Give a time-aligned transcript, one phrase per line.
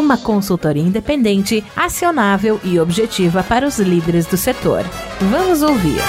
[0.00, 4.82] Uma consultoria independente, acionável e objetiva para os líderes do setor.
[5.30, 6.00] Vamos ouvir.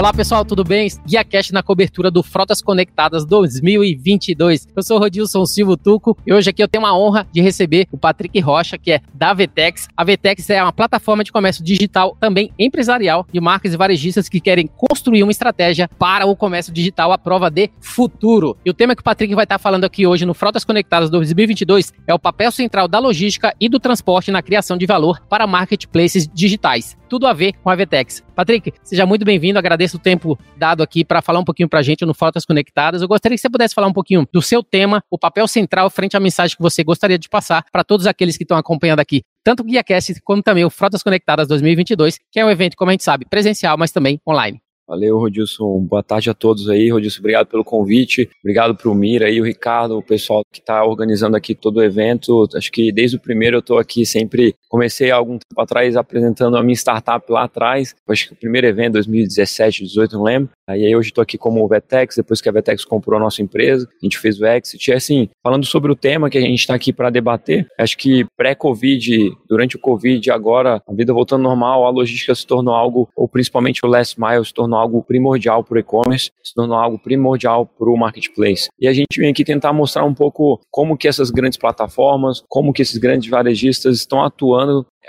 [0.00, 0.88] Olá pessoal, tudo bem?
[1.06, 4.66] Guia Cash na cobertura do Frotas Conectadas 2022.
[4.74, 7.98] Eu sou Rodilson Silva Tuco e hoje aqui eu tenho a honra de receber o
[7.98, 9.88] Patrick Rocha, que é da Vetex.
[9.94, 14.40] A Vetex é uma plataforma de comércio digital também empresarial de marcas e varejistas que
[14.40, 18.56] querem construir uma estratégia para o comércio digital à prova de futuro.
[18.64, 21.92] E o tema que o Patrick vai estar falando aqui hoje no Frotas Conectadas 2022
[22.06, 26.26] é o papel central da logística e do transporte na criação de valor para marketplaces
[26.26, 26.96] digitais.
[27.06, 28.24] Tudo a ver com a Vetex.
[28.40, 29.58] Patrick, seja muito bem-vindo.
[29.58, 33.02] Agradeço o tempo dado aqui para falar um pouquinho para a gente no Fotos Conectadas.
[33.02, 36.16] Eu gostaria que você pudesse falar um pouquinho do seu tema, o papel central frente
[36.16, 39.60] à mensagem que você gostaria de passar para todos aqueles que estão acompanhando aqui, tanto
[39.60, 43.04] o GuiaCast como também o Frotas Conectadas 2022, que é um evento, como a gente
[43.04, 44.58] sabe, presencial, mas também online.
[44.90, 45.78] Valeu, Rodilson.
[45.82, 46.90] Boa tarde a todos aí.
[46.90, 48.28] Rodilson, obrigado pelo convite.
[48.42, 52.48] Obrigado pro Mira aí, o Ricardo, o pessoal que está organizando aqui todo o evento.
[52.56, 54.56] Acho que desde o primeiro eu estou aqui sempre.
[54.70, 57.92] Comecei há algum tempo atrás apresentando a minha startup lá atrás.
[58.08, 60.50] Acho que o primeiro evento, 2017, 2018, não lembro.
[60.68, 64.06] Aí hoje estou aqui como Vetex, depois que a Vetex comprou a nossa empresa, a
[64.06, 64.88] gente fez o exit.
[64.88, 68.24] E assim, falando sobre o tema que a gente está aqui para debater, acho que
[68.36, 73.28] pré-Covid, durante o Covid, agora, a vida voltando normal, a logística se tornou algo, ou
[73.28, 77.66] principalmente o last mile, se tornou algo primordial para o e-commerce, se tornou algo primordial
[77.66, 78.68] para o marketplace.
[78.80, 82.72] E a gente vem aqui tentar mostrar um pouco como que essas grandes plataformas, como
[82.72, 84.59] que esses grandes varejistas estão atuando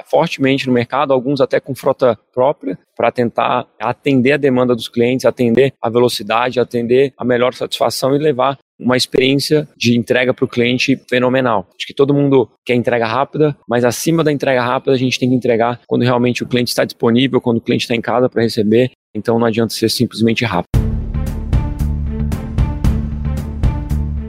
[0.05, 5.25] fortemente no mercado, alguns até com frota própria, para tentar atender a demanda dos clientes,
[5.25, 10.47] atender a velocidade, atender a melhor satisfação e levar uma experiência de entrega para o
[10.47, 11.67] cliente fenomenal.
[11.77, 15.29] Acho que todo mundo quer entrega rápida, mas acima da entrega rápida a gente tem
[15.29, 18.41] que entregar quando realmente o cliente está disponível, quando o cliente está em casa para
[18.41, 18.91] receber.
[19.15, 20.90] Então não adianta ser simplesmente rápido.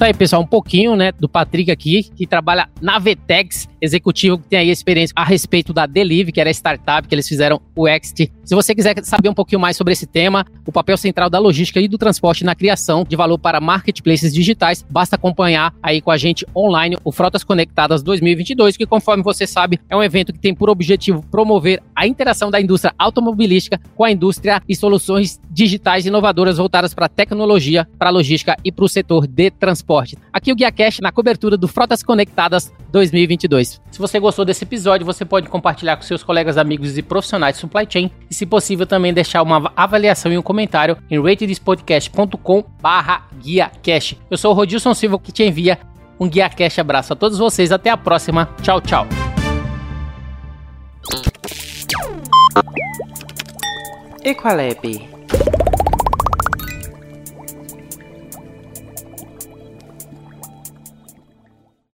[0.02, 4.48] Tá aí, pessoal, um pouquinho, né, do Patrick aqui, que trabalha na Vetex, executivo que
[4.48, 7.86] tem aí experiência a respeito da Delive, que era a startup que eles fizeram o
[7.86, 8.32] Exit.
[8.42, 11.80] Se você quiser saber um pouquinho mais sobre esse tema, o papel central da logística
[11.80, 16.16] e do transporte na criação de valor para marketplaces digitais, basta acompanhar aí com a
[16.16, 20.52] gente online o Frotas Conectadas 2022, que conforme você sabe, é um evento que tem
[20.52, 26.58] por objetivo promover a interação da indústria automobilística com a indústria e soluções digitais inovadoras
[26.58, 30.18] voltadas para tecnologia, para logística e para o setor de transporte transporte.
[30.32, 33.80] Aqui o Guia Cash na cobertura do Frotas Conectadas 2022.
[33.90, 37.60] Se você gostou desse episódio, você pode compartilhar com seus colegas, amigos e profissionais de
[37.60, 43.28] supply chain e, se possível, também deixar uma avaliação e um comentário em ratedspodcast.com barra
[43.38, 44.16] Guia Cash.
[44.30, 45.78] Eu sou o Rodilson Silva que te envia
[46.18, 47.70] um Guia Cash abraço a todos vocês.
[47.70, 48.48] Até a próxima.
[48.62, 49.06] Tchau, tchau.
[54.24, 55.61] Equalab.